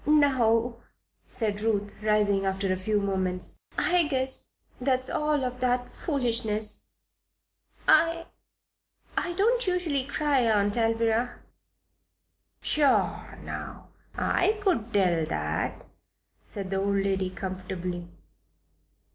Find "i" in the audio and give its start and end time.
3.77-4.07, 7.87-8.25, 9.15-9.33, 14.15-14.57